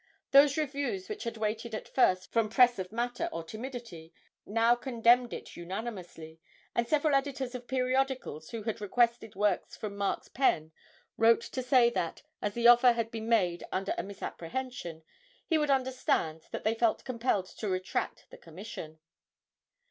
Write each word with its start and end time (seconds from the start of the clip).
Those 0.31 0.57
reviews 0.57 1.07
which 1.07 1.25
had 1.25 1.37
waited 1.37 1.75
at 1.75 1.87
first 1.87 2.31
from 2.33 2.49
press 2.49 2.79
of 2.79 2.91
matter 2.91 3.29
or 3.31 3.43
timidity 3.43 4.11
now 4.47 4.73
condemned 4.73 5.31
it 5.31 5.55
unanimously, 5.55 6.39
and 6.73 6.87
several 6.87 7.13
editors 7.13 7.53
of 7.53 7.67
periodicals 7.67 8.49
who 8.49 8.63
had 8.63 8.81
requested 8.81 9.35
works 9.35 9.77
from 9.77 9.95
Mark's 9.95 10.27
pen 10.27 10.71
wrote 11.17 11.41
to 11.43 11.61
say 11.61 11.91
that, 11.91 12.23
as 12.41 12.55
the 12.55 12.67
offer 12.67 12.93
had 12.93 13.11
been 13.11 13.29
made 13.29 13.63
under 13.71 13.93
a 13.95 14.01
misapprehension, 14.01 15.03
he 15.45 15.59
would 15.59 15.69
understand 15.69 16.45
that 16.49 16.63
they 16.63 16.73
felt 16.73 17.05
compelled 17.05 17.45
to 17.59 17.69
retract 17.69 18.25
the 18.31 18.39
commissions. 18.39 18.97